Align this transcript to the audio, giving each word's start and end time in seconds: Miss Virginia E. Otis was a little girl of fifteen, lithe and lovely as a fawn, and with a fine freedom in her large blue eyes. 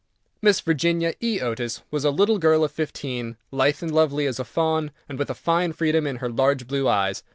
Miss 0.41 0.59
Virginia 0.61 1.13
E. 1.21 1.39
Otis 1.39 1.83
was 1.91 2.03
a 2.03 2.09
little 2.09 2.39
girl 2.39 2.63
of 2.63 2.71
fifteen, 2.71 3.37
lithe 3.51 3.83
and 3.83 3.93
lovely 3.93 4.25
as 4.25 4.39
a 4.39 4.43
fawn, 4.43 4.91
and 5.07 5.19
with 5.19 5.29
a 5.29 5.35
fine 5.35 5.73
freedom 5.73 6.07
in 6.07 6.15
her 6.15 6.29
large 6.31 6.65
blue 6.65 6.87
eyes. 6.87 7.21